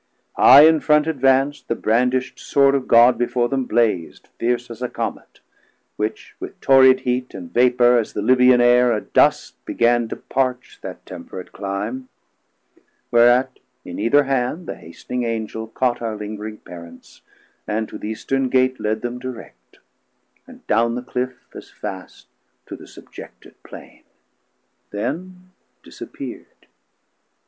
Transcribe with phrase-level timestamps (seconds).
[0.35, 4.89] High in Front advanc't, The brandisht Sword of God before them blaz'd Fierce as a
[4.89, 5.41] Comet;
[5.95, 11.05] which with torrid heat, And vapour as the Libyan Air adust, Began to parch that
[11.05, 12.09] temperate Clime;
[13.11, 17.21] whereat In either hand the hastning Angel caught Our lingring Parents,
[17.67, 19.77] and to th' Eastern Gate Let them direct,
[20.47, 22.25] and down the Cliff as fast
[22.65, 24.01] To the subjected Plaine;
[24.89, 25.51] then
[25.83, 26.65] disappeer'd.